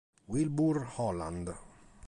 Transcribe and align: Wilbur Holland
Wilbur 0.27 0.89
Holland 0.97 1.53